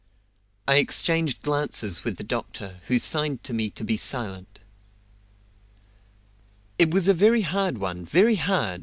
I 0.67 0.77
exchanged 0.77 1.43
glances 1.43 2.03
with 2.03 2.17
the 2.17 2.23
doctor, 2.23 2.79
who 2.87 2.97
signed 2.97 3.43
to 3.43 3.53
me 3.53 3.69
to 3.69 3.83
be 3.83 3.97
silent. 3.97 4.57
"It 6.79 6.89
was 6.91 7.07
a 7.07 7.13
very 7.13 7.41
hard 7.43 7.77
one 7.77 8.03
very 8.03 8.37
hard!" 8.37 8.79